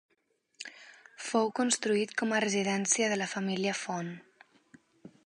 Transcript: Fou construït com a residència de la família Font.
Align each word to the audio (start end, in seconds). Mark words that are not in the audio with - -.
Fou 1.25 1.51
construït 1.59 2.15
com 2.23 2.35
a 2.37 2.41
residència 2.47 3.13
de 3.13 3.21
la 3.23 3.31
família 3.37 3.77
Font. 3.85 4.11